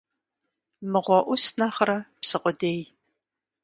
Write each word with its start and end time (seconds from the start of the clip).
Мыгъуэ 0.91 1.19
Ӏус 1.25 1.45
нэхърэ 1.57 1.97
псы 2.19 2.37
къудей. 2.41 2.81